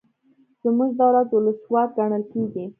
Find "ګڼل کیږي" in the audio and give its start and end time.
1.97-2.65